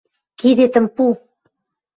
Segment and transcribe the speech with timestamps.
[0.39, 1.03] —Кидетӹм пу!